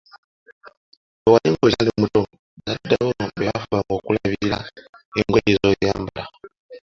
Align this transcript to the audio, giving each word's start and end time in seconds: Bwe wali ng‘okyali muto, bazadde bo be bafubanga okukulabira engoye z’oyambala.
Bwe 1.23 1.29
wali 1.33 1.47
ng‘okyali 1.53 1.91
muto, 2.01 2.21
bazadde 2.63 2.95
bo 3.03 3.09
be 3.17 3.25
bafubanga 3.49 3.79
okukulabira 3.95 4.57
engoye 5.17 5.51
z’oyambala. 5.59 6.23